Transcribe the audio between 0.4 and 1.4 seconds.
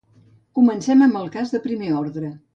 Comencem amb el